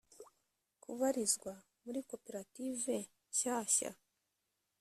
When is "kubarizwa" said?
0.83-1.53